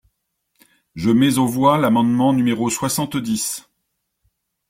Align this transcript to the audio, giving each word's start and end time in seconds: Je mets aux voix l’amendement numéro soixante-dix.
Je 0.95 1.11
mets 1.11 1.37
aux 1.37 1.45
voix 1.45 1.77
l’amendement 1.77 2.33
numéro 2.33 2.71
soixante-dix. 2.71 3.69